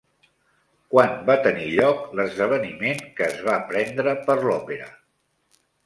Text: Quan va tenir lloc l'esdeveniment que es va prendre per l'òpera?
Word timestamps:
Quan 0.93 1.13
va 1.27 1.35
tenir 1.49 1.67
lloc 1.75 2.01
l'esdeveniment 2.21 3.07
que 3.21 3.29
es 3.31 3.39
va 3.51 3.61
prendre 3.71 4.19
per 4.27 4.41
l'òpera? 4.45 4.93